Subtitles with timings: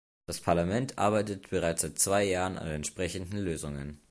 [0.25, 3.99] Das Parlament arbeitet bereits seit zwei Jahren an entsprechenden Lösungen.